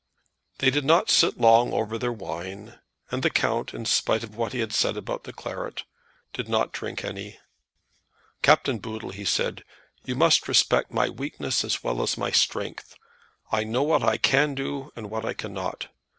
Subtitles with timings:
[0.57, 2.79] They did not sit long over their wine,
[3.11, 5.83] and the count, in spite of what he had said about the claret,
[6.33, 7.37] did not drink any.
[8.41, 9.63] "Captain Boodle," he said,
[10.03, 12.95] "you must respect my weakness as well as my strength.
[13.51, 15.89] I know what I can do, and what I cannot.